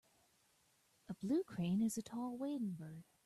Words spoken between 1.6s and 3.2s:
is a tall wading bird.